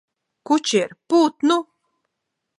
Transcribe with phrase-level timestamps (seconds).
[0.49, 1.61] Kučier, pūt nu!